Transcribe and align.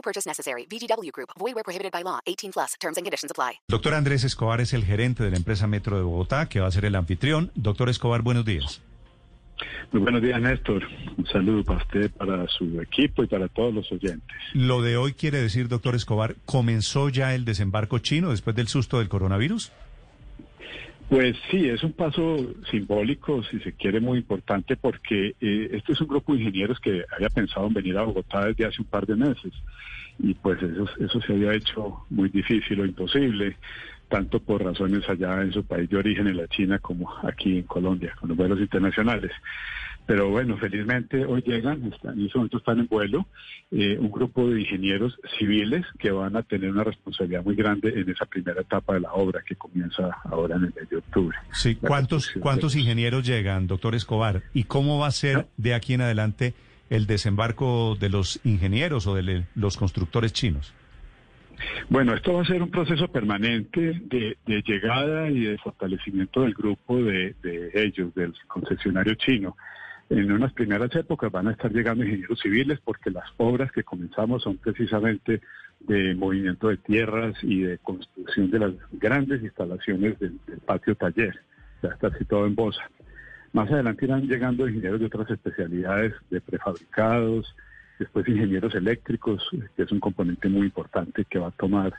No 0.00 0.02
purchase 0.02 0.26
necessary. 0.26 0.66
VGW 0.66 1.12
Group. 1.12 1.30
Void 1.38 1.54
where 1.54 1.62
prohibited 1.62 1.92
by 1.92 2.02
law. 2.02 2.20
18 2.24 2.52
plus. 2.52 2.74
Terms 2.80 2.96
and 2.96 3.04
conditions 3.04 3.30
apply. 3.30 3.60
Doctor 3.68 3.92
Andrés 3.92 4.24
Escobar 4.24 4.62
es 4.62 4.72
el 4.72 4.82
gerente 4.82 5.22
de 5.22 5.30
la 5.30 5.36
empresa 5.36 5.66
Metro 5.66 5.98
de 5.98 6.02
Bogotá, 6.02 6.48
que 6.48 6.60
va 6.60 6.68
a 6.68 6.70
ser 6.70 6.86
el 6.86 6.94
anfitrión. 6.94 7.50
Doctor 7.54 7.90
Escobar, 7.90 8.22
buenos 8.22 8.46
días. 8.46 8.80
Muy 9.92 10.00
buenos 10.00 10.22
días, 10.22 10.40
Néstor. 10.40 10.84
Un 11.18 11.26
saludo 11.26 11.64
para 11.64 11.82
usted, 11.82 12.10
para 12.12 12.48
su 12.48 12.80
equipo 12.80 13.22
y 13.24 13.26
para 13.26 13.48
todos 13.48 13.74
los 13.74 13.92
oyentes. 13.92 14.36
Lo 14.54 14.80
de 14.80 14.96
hoy 14.96 15.12
quiere 15.12 15.42
decir, 15.42 15.68
doctor 15.68 15.94
Escobar, 15.94 16.36
¿comenzó 16.46 17.10
ya 17.10 17.34
el 17.34 17.44
desembarco 17.44 17.98
chino 17.98 18.30
después 18.30 18.56
del 18.56 18.68
susto 18.68 19.00
del 19.00 19.10
coronavirus? 19.10 19.70
Pues 21.10 21.36
sí, 21.50 21.68
es 21.68 21.82
un 21.82 21.92
paso 21.92 22.36
simbólico, 22.70 23.42
si 23.42 23.58
se 23.58 23.72
quiere, 23.72 23.98
muy 23.98 24.18
importante, 24.18 24.76
porque 24.76 25.34
eh, 25.40 25.70
este 25.72 25.92
es 25.92 26.00
un 26.00 26.06
grupo 26.06 26.32
de 26.32 26.38
ingenieros 26.38 26.78
que 26.78 27.04
había 27.12 27.28
pensado 27.28 27.66
en 27.66 27.74
venir 27.74 27.98
a 27.98 28.04
Bogotá 28.04 28.46
desde 28.46 28.66
hace 28.66 28.80
un 28.80 28.86
par 28.86 29.06
de 29.08 29.16
meses. 29.16 29.52
Y 30.20 30.34
pues 30.34 30.62
eso, 30.62 30.88
eso 31.00 31.20
se 31.20 31.32
había 31.32 31.52
hecho 31.52 32.06
muy 32.10 32.28
difícil 32.28 32.80
o 32.80 32.86
imposible, 32.86 33.56
tanto 34.08 34.38
por 34.38 34.62
razones 34.62 35.02
allá 35.08 35.42
en 35.42 35.52
su 35.52 35.64
país 35.64 35.90
de 35.90 35.96
origen, 35.96 36.28
en 36.28 36.36
la 36.36 36.46
China, 36.46 36.78
como 36.78 37.12
aquí 37.24 37.56
en 37.56 37.64
Colombia, 37.64 38.14
con 38.20 38.28
los 38.28 38.38
vuelos 38.38 38.60
internacionales. 38.60 39.32
Pero 40.06 40.28
bueno, 40.28 40.56
felizmente 40.58 41.24
hoy 41.24 41.42
llegan, 41.42 41.84
están, 41.92 42.18
en 42.18 42.26
ese 42.26 42.36
momento 42.36 42.58
están 42.58 42.80
en 42.80 42.88
vuelo, 42.88 43.26
eh, 43.70 43.96
un 43.98 44.10
grupo 44.10 44.48
de 44.48 44.60
ingenieros 44.60 45.16
civiles 45.38 45.86
que 45.98 46.10
van 46.10 46.36
a 46.36 46.42
tener 46.42 46.70
una 46.70 46.82
responsabilidad 46.82 47.44
muy 47.44 47.54
grande 47.54 47.90
en 47.90 48.10
esa 48.10 48.26
primera 48.26 48.60
etapa 48.60 48.94
de 48.94 49.00
la 49.00 49.12
obra 49.12 49.40
que 49.46 49.54
comienza 49.54 50.10
ahora 50.24 50.56
en 50.56 50.64
el 50.64 50.74
mes 50.74 50.88
de 50.88 50.96
octubre. 50.96 51.38
Sí, 51.52 51.76
¿cuántos, 51.76 52.32
¿cuántos 52.40 52.74
ingenieros 52.74 53.24
llegan, 53.24 53.68
doctor 53.68 53.94
Escobar? 53.94 54.42
¿Y 54.52 54.64
cómo 54.64 54.98
va 54.98 55.06
a 55.06 55.12
ser 55.12 55.46
de 55.56 55.74
aquí 55.74 55.94
en 55.94 56.00
adelante 56.00 56.54
el 56.88 57.06
desembarco 57.06 57.96
de 57.98 58.08
los 58.08 58.40
ingenieros 58.44 59.06
o 59.06 59.14
de 59.14 59.44
los 59.54 59.76
constructores 59.76 60.32
chinos? 60.32 60.74
Bueno, 61.88 62.14
esto 62.14 62.34
va 62.34 62.42
a 62.42 62.46
ser 62.46 62.62
un 62.62 62.70
proceso 62.70 63.08
permanente 63.08 64.00
de, 64.04 64.36
de 64.46 64.62
llegada 64.62 65.30
y 65.30 65.40
de 65.40 65.58
fortalecimiento 65.58 66.42
del 66.42 66.54
grupo 66.54 66.96
de, 66.96 67.34
de 67.42 67.70
ellos, 67.74 68.14
del 68.14 68.34
concesionario 68.46 69.14
chino. 69.14 69.56
En 70.10 70.32
unas 70.32 70.52
primeras 70.52 70.94
épocas 70.96 71.30
van 71.30 71.46
a 71.46 71.52
estar 71.52 71.72
llegando 71.72 72.04
ingenieros 72.04 72.40
civiles 72.40 72.80
porque 72.82 73.10
las 73.10 73.26
obras 73.36 73.70
que 73.70 73.84
comenzamos 73.84 74.42
son 74.42 74.56
precisamente 74.56 75.40
de 75.78 76.16
movimiento 76.16 76.68
de 76.68 76.78
tierras 76.78 77.36
y 77.42 77.62
de 77.62 77.78
construcción 77.78 78.50
de 78.50 78.58
las 78.58 78.72
grandes 78.90 79.40
instalaciones 79.40 80.18
del, 80.18 80.38
patio 80.66 80.96
taller. 80.96 81.40
Ya 81.80 81.90
está 81.90 82.10
situado 82.18 82.46
en 82.46 82.56
Bosa. 82.56 82.82
Más 83.52 83.70
adelante 83.70 84.04
irán 84.04 84.26
llegando 84.26 84.68
ingenieros 84.68 84.98
de 84.98 85.06
otras 85.06 85.30
especialidades, 85.30 86.12
de 86.28 86.40
prefabricados, 86.40 87.54
después 88.00 88.26
ingenieros 88.28 88.74
eléctricos, 88.74 89.48
que 89.76 89.84
es 89.84 89.92
un 89.92 90.00
componente 90.00 90.48
muy 90.48 90.66
importante 90.66 91.24
que 91.24 91.38
va 91.38 91.48
a 91.48 91.52
tomar 91.52 91.94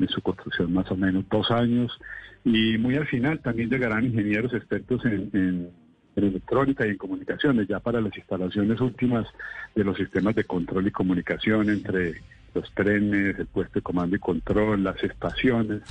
en 0.00 0.08
su 0.08 0.20
construcción 0.20 0.72
más 0.72 0.90
o 0.90 0.96
menos 0.96 1.24
dos 1.30 1.48
años. 1.52 1.96
Y 2.44 2.76
muy 2.78 2.96
al 2.96 3.06
final 3.06 3.38
también 3.38 3.70
llegarán 3.70 4.04
ingenieros 4.04 4.52
expertos 4.52 5.04
en, 5.04 5.30
en, 5.32 5.81
en 6.16 6.24
electrónica 6.24 6.86
y 6.86 6.90
en 6.90 6.96
comunicaciones, 6.96 7.68
ya 7.68 7.80
para 7.80 8.00
las 8.00 8.16
instalaciones 8.16 8.80
últimas 8.80 9.26
de 9.74 9.84
los 9.84 9.96
sistemas 9.96 10.34
de 10.34 10.44
control 10.44 10.86
y 10.86 10.90
comunicación 10.90 11.70
entre 11.70 12.20
los 12.54 12.70
trenes, 12.74 13.38
el 13.38 13.46
puesto 13.46 13.74
de 13.78 13.82
comando 13.82 14.16
y 14.16 14.18
control, 14.18 14.84
las 14.84 15.02
estaciones. 15.02 15.82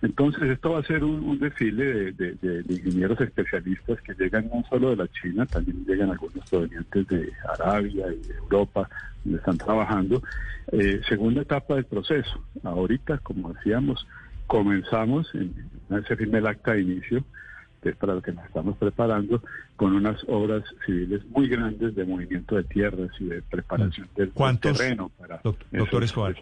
Entonces, 0.00 0.42
esto 0.44 0.72
va 0.72 0.80
a 0.80 0.84
ser 0.84 1.02
un, 1.02 1.38
desfile 1.38 2.12
de, 2.12 2.64
ingenieros 2.68 3.20
especialistas 3.20 4.00
que 4.02 4.14
llegan 4.14 4.48
no 4.52 4.64
solo 4.68 4.90
de 4.90 4.96
la 4.96 5.08
China, 5.08 5.44
también 5.46 5.84
llegan 5.86 6.10
algunos 6.10 6.48
provenientes 6.48 7.06
de 7.08 7.32
Arabia 7.58 8.06
y 8.12 8.30
Europa, 8.30 8.88
donde 9.24 9.38
están 9.38 9.58
trabajando. 9.58 10.22
Eh, 10.70 11.00
segunda 11.08 11.42
etapa 11.42 11.74
del 11.74 11.84
proceso. 11.84 12.44
Ahorita, 12.62 13.18
como 13.18 13.52
decíamos, 13.52 14.06
comenzamos, 14.46 15.32
en, 15.34 15.52
se 16.06 16.16
firma 16.16 16.38
el 16.38 16.46
acta 16.46 16.74
de 16.74 16.82
inicio, 16.82 17.24
que 17.82 17.90
es 17.90 17.96
para 17.96 18.14
lo 18.14 18.22
que 18.22 18.32
nos 18.32 18.44
estamos 18.46 18.76
preparando, 18.76 19.42
con 19.76 19.94
unas 19.94 20.22
obras 20.28 20.64
civiles 20.84 21.22
muy 21.30 21.48
grandes 21.48 21.94
de 21.94 22.04
movimiento 22.04 22.56
de 22.56 22.64
tierras 22.64 23.10
y 23.20 23.24
de 23.24 23.42
preparación 23.42 24.08
del, 24.16 24.30
¿Cuántos, 24.30 24.76
terreno 24.76 25.10
para 25.18 25.40
doc, 25.42 25.58
doctor 25.70 26.04
Escobar, 26.04 26.36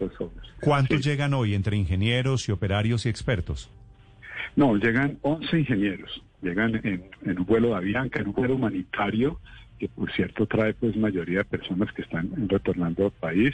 ¿Cuántos 0.61 1.03
sí. 1.03 1.09
llegan 1.09 1.33
hoy 1.33 1.53
entre 1.53 1.77
ingenieros 1.77 2.49
y 2.49 2.51
operarios 2.51 3.05
y 3.05 3.09
expertos? 3.09 3.69
No, 4.55 4.75
llegan 4.75 5.19
11 5.21 5.59
ingenieros, 5.59 6.23
llegan 6.41 6.75
en, 6.83 7.03
en 7.23 7.39
un 7.39 7.45
vuelo 7.45 7.69
de 7.69 7.75
Avianca, 7.75 8.19
en 8.19 8.27
un 8.27 8.33
vuelo 8.33 8.55
humanitario, 8.55 9.39
que 9.77 9.87
por 9.87 10.11
cierto 10.11 10.45
trae 10.45 10.73
pues 10.73 10.95
mayoría 10.95 11.39
de 11.39 11.45
personas 11.45 11.91
que 11.93 12.01
están 12.01 12.31
retornando 12.47 13.05
al 13.05 13.11
país, 13.11 13.53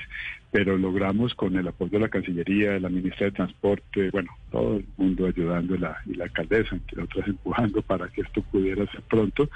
pero 0.51 0.77
logramos 0.77 1.33
con 1.33 1.55
el 1.55 1.67
apoyo 1.67 1.91
de 1.93 1.99
la 1.99 2.09
Cancillería, 2.09 2.71
de 2.71 2.79
la 2.79 2.89
Ministra 2.89 3.25
de 3.25 3.31
Transporte, 3.31 4.09
bueno, 4.11 4.31
todo 4.51 4.77
el 4.77 4.85
mundo 4.97 5.27
ayudando 5.27 5.75
la, 5.77 5.97
y 6.05 6.13
la 6.13 6.25
alcaldesa, 6.25 6.75
entre 6.75 7.03
otras 7.03 7.27
empujando 7.27 7.81
para 7.81 8.07
que 8.07 8.21
esto 8.21 8.41
pudiera 8.43 8.85
ser 8.91 9.01
pronto, 9.01 9.49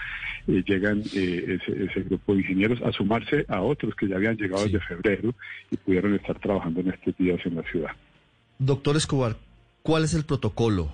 eh, 0.48 0.64
llegan 0.66 1.04
eh, 1.14 1.60
ese, 1.62 1.84
ese, 1.86 2.02
grupo 2.02 2.34
de 2.34 2.42
ingenieros 2.42 2.82
a 2.82 2.92
sumarse 2.92 3.46
a 3.48 3.62
otros 3.62 3.96
que 3.96 4.08
ya 4.08 4.16
habían 4.16 4.38
llegado 4.38 4.64
sí. 4.66 4.72
desde 4.72 4.86
febrero 4.86 5.34
y 5.72 5.78
pudieron 5.78 6.16
estar 6.16 6.40
trabajando 6.40 6.82
en 6.82 6.90
estos 6.90 7.16
días 7.18 7.40
en 7.46 7.56
la 7.56 7.64
ciudad. 7.64 7.92
Doctor 8.60 8.98
Escobar, 8.98 9.38
¿cuál 9.84 10.04
es 10.04 10.14
el 10.14 10.26
protocolo? 10.26 10.94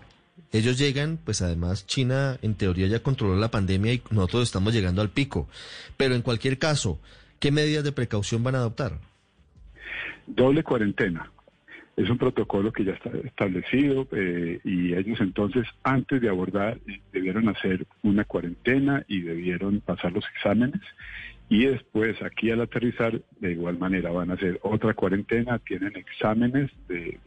Ellos 0.54 0.78
llegan, 0.78 1.18
pues 1.18 1.42
además 1.42 1.88
China 1.88 2.38
en 2.44 2.54
teoría 2.54 2.86
ya 2.86 3.02
controló 3.02 3.36
la 3.36 3.50
pandemia 3.50 3.94
y 3.94 4.04
nosotros 4.12 4.44
estamos 4.44 4.72
llegando 4.72 5.02
al 5.02 5.10
pico. 5.10 5.50
Pero 5.98 6.14
en 6.14 6.22
cualquier 6.22 6.60
caso, 6.60 7.00
¿qué 7.40 7.52
medidas 7.52 7.84
de 7.84 7.92
precaución 7.92 8.44
van 8.44 8.54
a 8.54 8.60
adoptar? 8.60 9.00
Doble 10.28 10.64
cuarentena. 10.64 11.32
Es 11.98 12.08
un 12.08 12.20
protocolo 12.20 12.72
que 12.72 12.86
ya 12.86 12.92
está 12.92 13.10
establecido 13.24 14.08
eh, 14.12 14.60
y 14.64 14.94
ellos 14.94 15.20
entonces 15.22 15.66
antes 15.84 16.22
de 16.22 16.30
abordar 16.30 16.80
debieron 17.12 17.50
hacer 17.50 17.88
una 18.04 18.24
cuarentena 18.24 19.04
y 19.08 19.22
debieron 19.22 19.82
pasar 19.82 20.12
los 20.12 20.26
exámenes 20.36 20.82
y 21.50 21.66
después 21.66 22.22
aquí 22.22 22.52
al 22.52 22.62
aterrizar 22.62 23.20
de 23.40 23.52
igual 23.52 23.80
manera 23.80 24.12
van 24.12 24.32
a 24.32 24.36
hacer 24.36 24.60
otra 24.64 24.94
cuarentena, 24.94 25.60
tienen 25.60 25.96
exámenes 25.96 26.72
de 26.88 27.20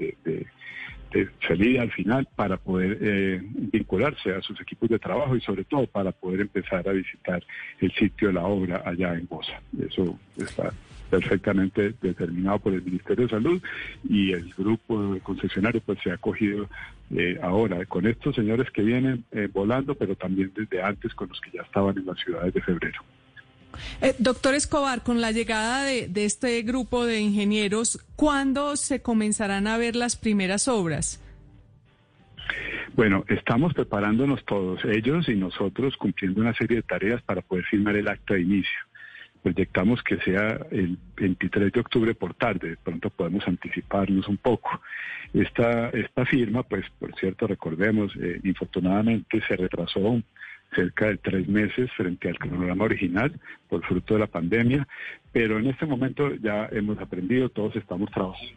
de 1.13 1.29
salida 1.47 1.83
al 1.83 1.93
final 1.93 2.29
para 2.35 2.57
poder 2.57 2.99
eh, 3.01 3.41
vincularse 3.73 4.33
a 4.33 4.43
sus 4.43 4.61
equipos 4.61 4.89
de 4.89 4.99
trabajo 4.99 5.37
y 5.37 5.41
sobre 5.41 5.65
todo 5.65 5.87
para 5.87 6.13
poder 6.13 6.41
empezar 6.41 6.89
a 6.89 6.93
visitar 6.93 7.43
el 7.81 7.93
sitio 7.93 8.29
de 8.29 8.35
la 8.35 8.45
obra 8.45 8.83
allá 8.85 9.15
en 9.15 9.27
Bosa. 9.27 9.61
Eso 9.79 10.19
está 10.37 10.73
perfectamente 11.11 11.95
determinado 12.01 12.59
por 12.59 12.75
el 12.75 12.83
Ministerio 12.83 13.27
de 13.27 13.31
Salud 13.31 13.63
y 14.09 14.33
el 14.33 14.53
grupo 14.55 15.15
de 15.15 15.21
concesionarios 15.21 15.83
pues 15.87 15.99
se 16.03 16.11
ha 16.11 16.15
acogido 16.15 16.69
eh, 17.15 17.39
ahora 17.41 17.85
con 17.87 18.07
estos 18.07 18.35
señores 18.35 18.71
que 18.73 18.83
vienen 18.83 19.25
eh, 19.31 19.49
volando 19.53 19.95
pero 19.95 20.17
también 20.17 20.53
desde 20.55 20.83
antes 20.83 21.15
con 21.15 21.29
los 21.29 21.41
que 21.41 21.53
ya 21.53 21.63
estaban 21.63 21.97
en 21.97 22.07
las 22.07 22.19
ciudades 22.19 22.53
de 22.53 22.61
febrero. 22.61 23.03
Eh, 24.01 24.15
doctor 24.19 24.55
Escobar, 24.55 25.03
con 25.03 25.21
la 25.21 25.33
llegada 25.33 25.85
de, 25.85 26.11
este 26.25 26.63
grupo 26.63 27.05
de 27.05 27.21
ingenieros, 27.21 27.99
¿cuándo 28.17 28.77
se 28.77 29.03
comenzarán 29.03 29.67
a 29.67 29.77
ver 29.77 29.97
las 29.97 30.17
primeras 30.17 30.69
obras? 30.69 31.23
Bueno, 32.95 33.25
estamos 33.29 33.75
preparándonos 33.75 34.45
todos, 34.45 34.85
ellos 34.85 35.29
y 35.29 35.35
nosotros, 35.35 35.97
cumpliendo 35.97 36.41
una 36.41 36.55
serie 36.55 36.79
de 36.79 36.83
tareas 36.83 37.23
para 37.23 37.43
poder 37.43 37.65
firmar 37.67 37.97
el 37.97 38.09
acta 38.09 38.35
de 38.35 38.43
inicio. 38.43 38.79
Proyectamos 39.43 40.03
que 40.03 40.17
sea 40.19 40.59
el 40.71 40.99
23 41.17 41.73
de 41.73 41.81
octubre 41.81 42.15
por 42.15 42.35
tarde, 42.35 42.71
de 42.71 42.77
pronto 42.77 43.11
podemos 43.11 43.47
anticiparnos 43.47 44.27
un 44.29 44.39
poco. 44.39 44.81
Esta, 45.33 45.91
esta 45.91 46.25
firma, 46.25 46.63
pues, 46.63 46.85
por 46.99 47.15
cierto, 47.15 47.47
recordemos, 47.47 48.13
eh, 48.17 48.41
infortunadamente 48.45 49.43
se 49.47 49.57
retrasó 49.57 50.21
cerca 50.75 51.07
de 51.07 51.17
tres 51.17 51.49
meses 51.49 51.91
frente 51.97 52.29
al 52.29 52.39
cronograma 52.39 52.85
original 52.85 53.33
por 53.69 53.85
fruto 53.85 54.15
de 54.15 54.21
la 54.21 54.27
pandemia, 54.27 54.87
pero 55.33 55.59
en 55.59 55.67
este 55.67 55.87
momento 55.87 56.35
ya 56.37 56.69
hemos 56.73 56.99
aprendido, 56.99 57.49
todos 57.49 57.77
estamos 57.77 58.11
trabajando. 58.11 58.53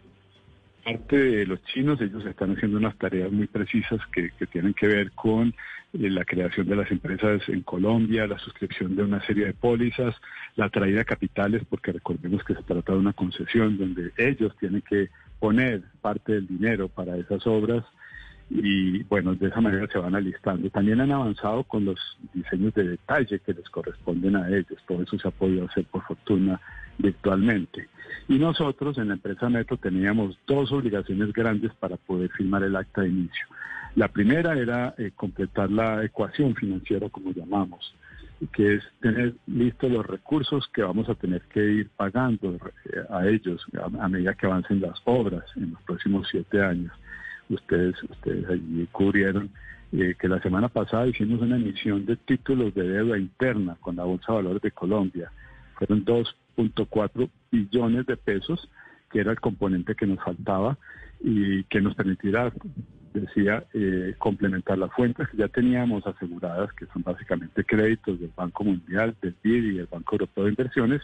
Parte 0.83 1.17
de 1.17 1.45
los 1.45 1.63
chinos, 1.65 2.01
ellos 2.01 2.25
están 2.25 2.56
haciendo 2.56 2.77
unas 2.77 2.97
tareas 2.97 3.31
muy 3.31 3.47
precisas 3.47 4.00
que, 4.13 4.31
que 4.31 4.47
tienen 4.47 4.73
que 4.73 4.88
ver 4.88 5.11
con 5.11 5.53
eh, 5.94 6.09
la 6.09 6.23
creación 6.23 6.67
de 6.67 6.75
las 6.75 6.89
empresas 6.91 7.41
en 7.50 7.61
Colombia, 7.61 8.27
la 8.27 8.39
suscripción 8.39 8.95
de 8.95 9.03
una 9.03 9.25
serie 9.25 9.45
de 9.45 9.53
pólizas, 9.53 10.15
la 10.56 10.69
traída 10.69 11.00
de 11.00 11.06
capitales, 11.06 11.63
porque 11.69 11.91
recordemos 11.91 12.44
que 12.44 12.56
se 12.56 12.63
trata 12.63 12.94
de 12.94 13.00
una 13.00 13.13
concesión 13.13 13.77
donde 13.77 14.11
ellos 14.17 14.56
tienen 14.59 14.81
que 14.81 15.09
poner 15.39 15.83
parte 16.01 16.33
del 16.33 16.47
dinero 16.47 16.89
para 16.89 17.17
esas 17.17 17.45
obras 17.47 17.83
y 18.50 19.04
bueno, 19.04 19.36
de 19.36 19.48
esa 19.48 19.62
manera 19.62 19.88
se 19.88 20.00
van 20.00 20.16
alistando. 20.16 20.69
También 20.69 21.01
han 21.01 21.12
avanzado 21.12 21.63
con 21.63 21.86
los 21.86 22.00
diseños 22.34 22.74
de 22.74 22.90
detalle 22.90 23.40
que 23.40 23.54
les 23.54 23.69
corresponden 23.69 24.36
a 24.36 24.50
ellos. 24.50 24.78
Todo 24.88 25.04
eso 25.04 25.19
se 25.19 25.28
ha 25.28 25.31
podido 25.31 25.66
hacer 25.66 25.86
por 25.86 26.04
fortuna 26.04 26.60
virtualmente. 26.98 27.88
Y 28.28 28.40
nosotros 28.40 28.98
en 28.98 29.10
la 29.10 29.13
empresa 29.16 29.50
Metro 29.50 29.78
teníamos 29.78 30.38
dos 30.48 30.72
obligaciones 30.72 31.31
grandes 31.34 31.74
para 31.75 31.98
poder 31.98 32.30
firmar 32.31 32.63
el 32.63 32.75
acta 32.75 33.01
de 33.01 33.10
inicio. 33.10 33.48
La 33.96 34.07
primera 34.07 34.57
era 34.57 34.94
eh, 34.98 35.12
completar 35.16 35.72
la 35.72 36.04
ecuación 36.04 36.56
financiera, 36.56 37.10
como 37.10 37.31
llamamos, 37.31 37.94
que 38.54 38.75
es 38.75 38.84
tener 39.02 39.34
listos 39.48 39.92
los 39.92 40.06
recursos 40.06 40.68
que 40.74 40.84
vamos 40.84 41.10
a 41.10 41.16
tener 41.16 41.42
que 41.44 41.63
ir 41.63 41.90
pagando 41.90 42.56
eh, 42.56 43.02
a 43.10 43.28
ellos 43.28 43.66
a, 44.00 44.07
medida 44.07 44.34
que 44.36 44.45
avancen 44.45 44.80
las 44.80 45.02
obras 45.06 45.44
en 45.56 45.72
los 45.72 45.81
próximos 45.84 46.28
siete 46.30 46.62
años. 46.62 46.94
Ustedes, 47.50 48.01
ustedes 48.04 48.48
allí 48.50 48.88
cubrieron 48.92 49.50
eh, 49.92 50.16
que 50.19 50.28
la 50.28 50.42
semana 50.42 50.69
pasada 50.69 51.07
hicimos 51.07 51.42
una 51.42 51.56
emisión 51.56 52.06
de 52.06 52.16
títulos 52.16 52.74
de 52.75 52.88
deuda 52.88 53.18
interna 53.18 53.75
con 53.81 53.96
la 53.96 54.04
Bolsa 54.04 54.31
de 54.31 54.36
Valores 54.38 54.62
de 54.62 54.72
Colombia. 54.72 55.31
Fueron 55.75 56.06
2.4 56.06 57.30
billones 57.51 58.06
de 58.06 58.18
pesos, 58.18 58.69
que 59.12 59.19
era 59.19 59.31
el 59.31 59.40
componente 59.40 59.96
que 59.96 60.06
nos 60.06 60.24
faltaba 60.24 60.78
y 61.22 61.63
que 61.66 61.81
nos 61.81 61.96
permitirá 61.96 62.54
decía, 63.13 63.63
eh, 63.74 64.16
complementar 64.18 64.78
las 64.78 64.92
fuentes 64.94 65.28
que 65.30 65.38
ya 65.38 65.48
teníamos 65.48 66.06
aseguradas, 66.06 66.72
que 66.74 66.86
son 66.88 67.04
básicamente 67.04 67.63
créditos 67.63 68.19
del 68.19 68.31
Banco 68.36 68.63
Mundial, 68.63 69.16
del 69.22 69.36
BID 69.42 69.63
y 69.63 69.78
del 69.78 69.88
Banco 69.88 70.16
Europeo 70.16 70.44
de 70.45 70.52
Inversiones, 70.52 71.02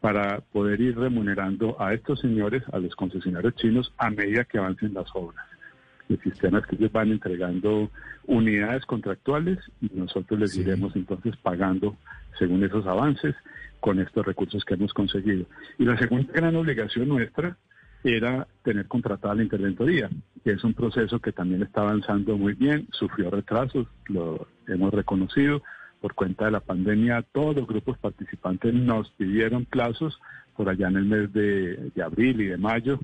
para 0.00 0.40
poder 0.40 0.80
ir 0.80 0.98
remunerando 0.98 1.80
a 1.80 1.94
estos 1.94 2.20
señores, 2.20 2.62
a 2.72 2.78
los 2.78 2.94
concesionarios 2.96 3.54
chinos, 3.56 3.92
a 3.98 4.10
medida 4.10 4.44
que 4.44 4.58
avancen 4.58 4.94
las 4.94 5.08
obras. 5.14 5.44
El 6.08 6.20
sistema 6.20 6.58
es 6.58 6.66
que 6.66 6.76
ellos 6.76 6.92
van 6.92 7.10
entregando 7.10 7.90
unidades 8.26 8.84
contractuales 8.86 9.58
y 9.80 9.90
nosotros 9.94 10.38
les 10.38 10.56
iremos 10.56 10.94
entonces 10.96 11.36
pagando 11.36 11.96
según 12.38 12.64
esos 12.64 12.86
avances 12.86 13.34
con 13.80 13.98
estos 13.98 14.24
recursos 14.24 14.64
que 14.64 14.74
hemos 14.74 14.92
conseguido. 14.92 15.44
Y 15.78 15.84
la 15.84 15.98
segunda 15.98 16.32
gran 16.32 16.54
obligación 16.56 17.08
nuestra 17.08 17.56
era 18.04 18.46
tener 18.62 18.86
contratada 18.86 19.34
la 19.34 19.42
interventoría, 19.42 20.10
que 20.44 20.52
es 20.52 20.64
un 20.64 20.74
proceso 20.74 21.20
que 21.20 21.32
también 21.32 21.62
está 21.62 21.82
avanzando 21.82 22.36
muy 22.36 22.54
bien, 22.54 22.88
sufrió 22.92 23.30
retrasos, 23.30 23.86
lo 24.06 24.46
hemos 24.66 24.92
reconocido. 24.92 25.62
Por 26.00 26.14
cuenta 26.14 26.46
de 26.46 26.50
la 26.50 26.60
pandemia, 26.60 27.22
todos 27.32 27.54
los 27.54 27.66
grupos 27.66 27.96
participantes 27.98 28.74
nos 28.74 29.08
pidieron 29.10 29.64
plazos 29.64 30.20
por 30.56 30.68
allá 30.68 30.88
en 30.88 30.96
el 30.96 31.04
mes 31.04 31.32
de, 31.32 31.92
abril 32.04 32.40
y 32.40 32.46
de 32.46 32.56
mayo, 32.56 32.98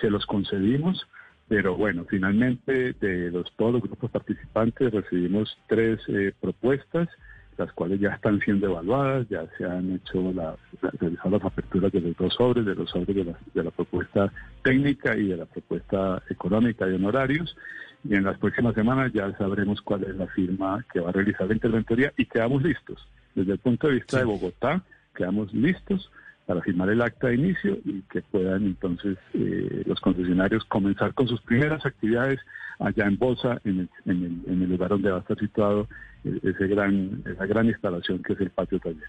se 0.00 0.10
los 0.10 0.24
concedimos, 0.26 1.06
pero 1.48 1.76
bueno, 1.76 2.04
finalmente 2.08 2.94
de 2.94 3.30
los, 3.30 3.52
todos 3.56 3.74
los 3.74 3.82
grupos 3.82 4.10
participantes 4.10 4.92
recibimos 4.92 5.58
tres 5.68 6.00
eh, 6.08 6.32
propuestas 6.40 7.08
las 7.56 7.72
cuales 7.72 8.00
ya 8.00 8.10
están 8.10 8.40
siendo 8.40 8.66
evaluadas, 8.66 9.28
ya 9.28 9.46
se 9.56 9.64
han 9.64 9.94
hecho 9.94 10.32
las, 10.32 10.56
realizado 10.98 11.38
las 11.38 11.44
aperturas 11.44 11.92
de 11.92 12.00
los 12.00 12.16
dos 12.16 12.34
sobres, 12.34 12.64
de 12.64 12.74
los 12.74 12.90
sobres 12.90 13.14
de 13.14 13.24
la, 13.24 13.38
de 13.54 13.64
la 13.64 13.70
propuesta 13.70 14.32
técnica 14.62 15.16
y 15.16 15.28
de 15.28 15.36
la 15.36 15.46
propuesta 15.46 16.22
económica 16.28 16.88
y 16.88 16.94
honorarios. 16.94 17.56
Y 18.02 18.14
en 18.14 18.24
las 18.24 18.38
próximas 18.38 18.74
semanas 18.74 19.12
ya 19.12 19.32
sabremos 19.38 19.80
cuál 19.82 20.04
es 20.04 20.16
la 20.16 20.26
firma 20.28 20.84
que 20.92 21.00
va 21.00 21.10
a 21.10 21.12
realizar 21.12 21.46
la 21.46 21.54
interventoría 21.54 22.12
y 22.16 22.26
quedamos 22.26 22.62
listos. 22.62 23.06
Desde 23.34 23.52
el 23.52 23.58
punto 23.58 23.86
de 23.86 23.94
vista 23.94 24.18
de 24.18 24.24
Bogotá, 24.24 24.82
quedamos 25.14 25.52
listos 25.54 26.10
para 26.46 26.60
firmar 26.60 26.90
el 26.90 27.00
acta 27.00 27.28
de 27.28 27.36
inicio 27.36 27.78
y 27.84 28.02
que 28.02 28.22
puedan 28.22 28.64
entonces 28.64 29.16
eh, 29.32 29.82
los 29.86 30.00
concesionarios 30.00 30.64
comenzar 30.64 31.14
con 31.14 31.26
sus 31.26 31.40
primeras 31.42 31.84
actividades 31.86 32.40
allá 32.78 33.06
en 33.06 33.18
Bosa, 33.18 33.60
en 33.64 33.80
el, 33.80 33.88
en 34.04 34.24
el, 34.24 34.52
en 34.52 34.62
el 34.62 34.70
lugar 34.70 34.90
donde 34.90 35.10
va 35.10 35.18
a 35.18 35.20
estar 35.20 35.38
situado 35.38 35.88
eh, 36.24 36.38
ese 36.42 36.66
gran, 36.66 37.22
esa 37.24 37.46
gran 37.46 37.66
instalación 37.66 38.22
que 38.22 38.34
es 38.34 38.40
el 38.40 38.50
patio 38.50 38.78
taller. 38.78 39.08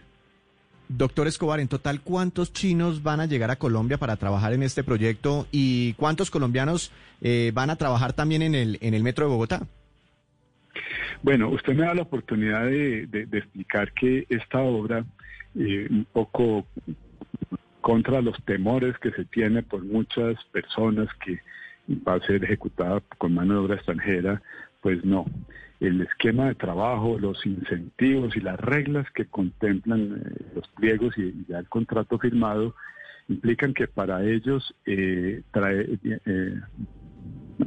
Doctor 0.87 1.27
Escobar, 1.27 1.59
en 1.59 1.67
total, 1.67 2.01
¿cuántos 2.01 2.53
chinos 2.53 3.01
van 3.01 3.19
a 3.19 3.25
llegar 3.25 3.49
a 3.49 3.55
Colombia 3.55 3.97
para 3.97 4.17
trabajar 4.17 4.53
en 4.53 4.61
este 4.61 4.83
proyecto 4.83 5.47
y 5.51 5.93
cuántos 5.93 6.29
colombianos 6.29 6.91
eh, 7.21 7.51
van 7.55 7.71
a 7.71 7.75
trabajar 7.75 8.13
también 8.13 8.43
en 8.43 8.53
el, 8.53 8.77
en 8.81 8.93
el 8.93 9.01
metro 9.01 9.25
de 9.25 9.31
Bogotá? 9.31 9.67
Bueno, 11.23 11.49
usted 11.49 11.73
me 11.73 11.85
da 11.85 11.95
la 11.95 12.03
oportunidad 12.03 12.65
de, 12.65 13.07
de, 13.07 13.37
explicar 13.37 13.91
que 13.93 14.27
esta 14.29 14.59
obra, 14.59 15.03
un 15.55 16.05
poco 16.11 16.67
contra 17.85 18.19
los 18.19 18.35
temores 18.45 18.97
que 18.97 19.11
se 19.11 19.25
tiene 19.25 19.61
por 19.61 19.85
muchas 19.85 20.43
personas 20.45 21.07
que 21.23 21.39
va 21.87 22.15
a 22.15 22.19
ser 22.21 22.43
ejecutada 22.43 22.99
con 23.19 23.35
mano 23.35 23.53
de 23.53 23.59
obra 23.59 23.75
extranjera, 23.75 24.41
pues 24.81 25.05
no. 25.05 25.27
El 25.79 26.01
esquema 26.01 26.47
de 26.47 26.55
trabajo, 26.55 27.19
los 27.19 27.45
incentivos 27.45 28.35
y 28.35 28.39
las 28.39 28.59
reglas 28.59 29.05
que 29.11 29.27
contemplan 29.27 30.19
eh, 30.19 30.45
los 30.55 30.67
pliegos 30.69 31.15
y, 31.19 31.45
ya 31.47 31.59
el 31.59 31.69
contrato 31.69 32.17
firmado 32.17 32.73
implican 33.29 33.75
que 33.75 33.87
para 33.87 34.23
ellos 34.23 34.73
eh, 34.87 35.43
trae, 35.51 35.99
eh, 36.03 36.59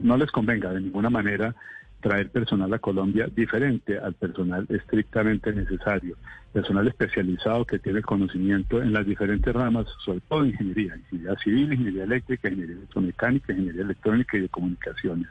no 0.02 0.16
les 0.16 0.32
convenga 0.32 0.72
de 0.72 0.80
ninguna 0.80 1.10
manera 1.10 1.54
traer 2.00 2.30
personal 2.30 2.72
a 2.72 2.78
Colombia 2.78 3.28
diferente 3.34 3.98
al 3.98 4.14
personal 4.14 4.66
estrictamente 4.68 5.52
necesario, 5.52 6.16
personal 6.52 6.86
especializado 6.86 7.64
que 7.64 7.78
tiene 7.78 8.02
conocimiento 8.02 8.80
en 8.80 8.92
las 8.92 9.06
diferentes 9.06 9.52
ramas, 9.52 9.86
sobre 10.04 10.20
todo 10.28 10.44
ingeniería, 10.44 10.96
ingeniería 10.96 11.36
civil, 11.38 11.72
ingeniería 11.72 12.04
eléctrica, 12.04 12.48
ingeniería 12.48 12.76
electromecánica, 12.76 13.52
ingeniería 13.52 13.82
electrónica 13.82 14.36
y 14.36 14.40
de 14.42 14.48
comunicaciones. 14.48 15.28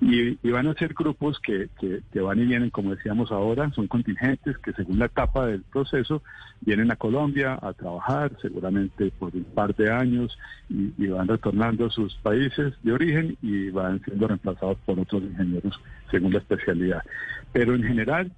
Y, 0.00 0.36
van 0.50 0.68
a 0.68 0.74
ser 0.74 0.94
grupos 0.94 1.40
que, 1.40 1.68
que, 1.80 2.20
van 2.20 2.38
y 2.38 2.46
vienen, 2.46 2.70
como 2.70 2.94
decíamos 2.94 3.32
ahora, 3.32 3.70
son 3.72 3.88
contingentes 3.88 4.56
que 4.58 4.72
según 4.72 4.98
la 4.98 5.06
etapa 5.06 5.46
del 5.46 5.62
proceso 5.62 6.22
vienen 6.60 6.92
a 6.92 6.96
Colombia 6.96 7.58
a 7.60 7.72
trabajar, 7.72 8.32
seguramente 8.40 9.10
por 9.18 9.34
un 9.34 9.44
par 9.44 9.74
de 9.74 9.90
años, 9.90 10.38
y, 10.68 10.92
y 10.96 11.08
van 11.08 11.26
retornando 11.26 11.86
a 11.86 11.90
sus 11.90 12.14
países 12.16 12.74
de 12.82 12.92
origen 12.92 13.36
y 13.42 13.70
van 13.70 14.00
siendo 14.04 14.28
reemplazados 14.28 14.78
por 14.86 15.00
otros 15.00 15.22
ingenieros 15.22 15.80
según 16.10 16.32
la 16.32 16.38
especialidad. 16.38 17.02
Pero 17.52 17.74
en 17.74 17.82
general, 17.82 18.30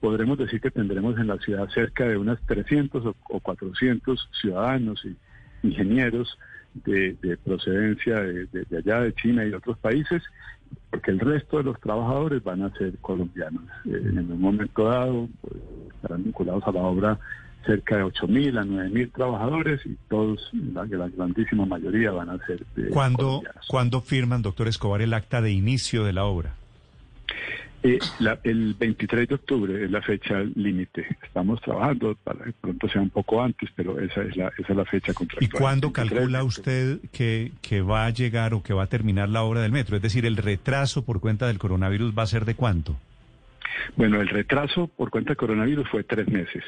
podremos 0.00 0.38
decir 0.38 0.60
que 0.60 0.70
tendremos 0.70 1.18
en 1.18 1.28
la 1.28 1.38
ciudad 1.38 1.68
cerca 1.68 2.08
de 2.08 2.16
unas 2.16 2.40
300 2.46 3.04
o, 3.06 3.14
o 3.28 3.40
400 3.40 4.30
ciudadanos 4.40 5.04
y 5.04 5.16
ingenieros 5.66 6.38
de, 6.84 7.38
procedencia 7.44 8.20
de, 8.20 8.66
allá, 8.76 9.00
de 9.00 9.14
China 9.14 9.44
y 9.44 9.52
otros 9.52 9.78
países, 9.78 10.22
porque 10.90 11.10
el 11.10 11.20
resto 11.20 11.58
de 11.58 11.64
los 11.64 11.80
trabajadores 11.80 12.42
van 12.42 12.62
a 12.62 12.70
ser 12.72 12.96
colombianos. 12.98 13.62
Eh, 13.84 14.00
en 14.04 14.32
un 14.32 14.40
momento 14.40 14.84
dado 14.84 15.28
pues, 15.40 15.54
estarán 15.94 16.24
vinculados 16.24 16.64
a 16.66 16.72
la 16.72 16.80
obra 16.80 17.18
cerca 17.66 17.96
de 17.96 18.04
8.000 18.04 18.58
a 18.58 18.64
9.000 18.64 19.12
trabajadores 19.12 19.84
y 19.84 19.96
todos, 20.08 20.50
la, 20.52 20.84
la, 20.86 21.08
grandísima 21.08 21.66
mayoría 21.66 22.12
van 22.12 22.30
a 22.30 22.46
ser 22.46 22.64
de 22.76 22.88
¿Cuándo, 22.88 23.42
¿Cuándo 23.66 24.00
firman, 24.00 24.42
doctor 24.42 24.68
Escobar, 24.68 25.02
el 25.02 25.12
acta 25.12 25.42
de 25.42 25.50
inicio 25.50 26.04
de 26.04 26.12
la 26.12 26.24
obra? 26.24 26.54
Eh, 27.82 27.98
el 28.42 28.74
23 28.74 29.28
de 29.28 29.34
octubre 29.36 29.84
es 29.84 29.90
la 29.90 30.02
fecha 30.02 30.40
límite. 30.56 31.06
Estamos 31.22 31.60
trabajando 31.60 32.16
para 32.24 32.44
que 32.44 32.52
pronto 32.52 32.88
sea 32.88 33.00
un 33.00 33.10
poco 33.10 33.40
antes, 33.40 33.70
pero 33.76 34.00
esa 34.00 34.22
es 34.22 34.36
la, 34.36 34.48
esa 34.58 34.72
es 34.72 34.76
la 34.76 34.84
fecha 34.84 35.14
contractual. 35.14 35.44
¿Y 35.44 35.48
cuándo 35.48 35.92
calcula 35.92 36.42
usted 36.42 36.98
que, 37.12 37.52
que 37.62 37.80
va 37.80 38.06
a 38.06 38.10
llegar 38.10 38.52
o 38.54 38.62
que 38.62 38.74
va 38.74 38.84
a 38.84 38.88
terminar 38.88 39.28
la 39.28 39.42
obra 39.42 39.60
del 39.60 39.72
metro? 39.72 39.96
Es 39.96 40.02
decir, 40.02 40.26
¿el 40.26 40.36
retraso 40.36 41.04
por 41.04 41.20
cuenta 41.20 41.46
del 41.46 41.58
coronavirus 41.58 42.18
va 42.18 42.24
a 42.24 42.26
ser 42.26 42.44
de 42.44 42.54
cuánto? 42.54 42.96
Bueno, 43.96 44.20
el 44.20 44.28
retraso 44.28 44.88
por 44.88 45.10
cuenta 45.10 45.30
del 45.30 45.36
coronavirus 45.36 45.88
fue 45.88 46.04
tres 46.04 46.28
meses. 46.28 46.64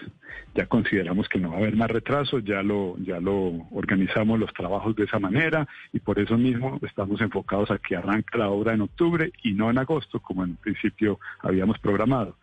Ya 0.54 0.66
consideramos 0.66 1.28
que 1.28 1.38
no 1.38 1.50
va 1.50 1.57
a 1.57 1.59
haber 1.61 1.76
más 1.76 1.90
retraso, 1.90 2.38
ya 2.38 2.62
lo, 2.62 2.97
ya 2.99 3.21
lo 3.21 3.69
organizamos 3.71 4.38
los 4.38 4.52
trabajos 4.52 4.97
de 4.97 5.04
esa 5.04 5.19
manera 5.19 5.69
y 5.92 6.00
por 6.00 6.19
eso 6.19 6.37
mismo 6.37 6.78
estamos 6.83 7.21
enfocados 7.21 7.71
a 7.71 7.78
que 7.78 7.97
arranque 7.97 8.38
la 8.38 8.49
obra 8.49 8.75
en 8.75 8.83
octubre 8.83 9.33
y 9.42 9.52
no 9.52 9.71
en 9.71 9.78
agosto, 9.78 10.21
como 10.21 10.45
en 10.45 10.57
principio 10.57 11.21
habíamos 11.40 11.78
programado. 11.78 12.37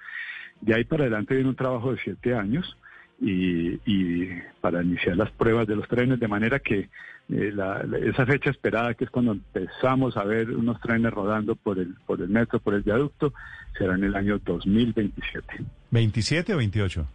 De 0.61 0.73
ahí 0.73 0.83
para 0.83 1.03
adelante 1.03 1.35
viene 1.35 1.49
un 1.49 1.55
trabajo 1.55 1.91
de 1.91 1.99
siete 2.03 2.33
años 2.33 2.77
y, 3.19 3.79
y 3.86 4.29
para 4.62 4.83
iniciar 4.83 5.17
las 5.17 5.31
pruebas 5.31 5.67
de 5.67 5.75
los 5.75 5.88
trenes, 5.88 6.19
de 6.19 6.27
manera 6.27 6.59
que 6.59 6.89
eh, 7.29 7.51
la, 7.53 7.86
esa 8.05 8.25
fecha 8.25 8.50
esperada, 8.50 8.93
que 8.93 9.05
es 9.05 9.09
cuando 9.09 9.33
empezamos 9.33 10.15
a 10.17 10.24
ver 10.24 10.51
unos 10.51 10.79
trenes 10.81 11.12
rodando 11.12 11.55
por 11.55 11.79
el, 11.79 11.95
por 12.05 12.21
el 12.21 12.29
metro, 12.29 12.59
por 12.59 12.74
el 12.74 12.83
viaducto, 12.83 13.33
será 13.77 13.95
en 13.95 14.03
el 14.05 14.15
año 14.15 14.39
2027. 14.39 15.65
¿27 15.91 16.53
o 16.53 16.57
28? 16.57 17.07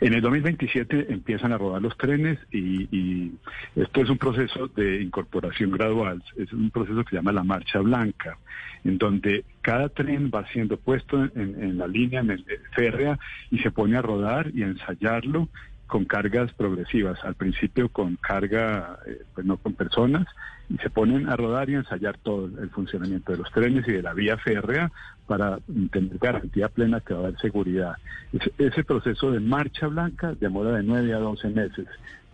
En 0.00 0.14
el 0.14 0.22
2027 0.22 1.12
empiezan 1.12 1.52
a 1.52 1.58
rodar 1.58 1.82
los 1.82 1.96
trenes 1.98 2.38
y, 2.50 2.88
y, 2.90 3.32
esto 3.76 4.00
es 4.02 4.08
un 4.08 4.16
proceso 4.16 4.68
de 4.68 5.02
incorporación 5.02 5.70
gradual, 5.70 6.22
es 6.36 6.52
un 6.52 6.70
proceso 6.70 7.04
que 7.04 7.10
se 7.10 7.16
llama 7.16 7.32
la 7.32 7.44
marcha 7.44 7.80
blanca, 7.80 8.38
en 8.84 8.96
donde 8.96 9.44
cada 9.60 9.88
tren 9.90 10.30
va 10.34 10.46
siendo 10.48 10.78
puesto 10.78 11.22
en, 11.34 11.76
la 11.76 11.86
línea 11.86 12.20
en 12.20 12.30
el 12.30 12.44
férrea 12.74 13.18
y 13.50 13.58
se 13.58 13.70
pone 13.70 13.96
a 13.96 14.02
rodar 14.02 14.50
y 14.54 14.62
a 14.62 14.68
ensayarlo 14.68 15.48
con 15.90 16.04
cargas 16.04 16.52
progresivas, 16.54 17.22
al 17.24 17.34
principio 17.34 17.88
con 17.90 18.16
carga, 18.16 18.98
eh, 19.06 19.22
pues 19.34 19.44
no 19.44 19.58
con 19.58 19.74
personas, 19.74 20.26
y 20.70 20.78
se 20.78 20.88
ponen 20.88 21.28
a 21.28 21.36
rodar 21.36 21.68
y 21.68 21.74
a 21.74 21.78
ensayar 21.78 22.16
todo 22.18 22.46
el 22.46 22.70
funcionamiento 22.70 23.32
de 23.32 23.38
los 23.38 23.50
trenes 23.50 23.86
y 23.88 23.92
de 23.92 24.02
la 24.02 24.14
vía 24.14 24.38
férrea 24.38 24.90
para 25.26 25.58
tener 25.90 26.16
garantía 26.18 26.68
plena 26.68 27.00
que 27.00 27.12
va 27.12 27.20
a 27.20 27.22
haber 27.24 27.40
seguridad. 27.40 27.96
Ese, 28.32 28.52
ese 28.58 28.84
proceso 28.84 29.32
de 29.32 29.40
marcha 29.40 29.88
blanca 29.88 30.34
demora 30.38 30.72
de 30.72 30.84
9 30.84 31.12
a 31.12 31.18
12 31.18 31.48
meses, 31.48 31.86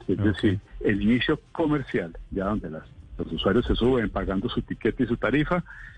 es 0.07 0.19
decir, 0.19 0.61
el 0.81 1.03
inicio 1.03 1.41
comercial, 1.53 2.17
ya 2.31 2.45
donde 2.45 2.71
las, 2.71 2.85
los 3.19 3.33
usuarios 3.33 3.65
se 3.65 3.75
suben 3.75 4.11
pagando 4.11 4.49
su 4.49 4.61
tiquete 4.63 5.05
y 5.05 5.07
su 5.07 5.17
tarifa, 5.17 5.65